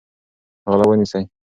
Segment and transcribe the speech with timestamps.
[0.69, 1.23] غله ونیسئ.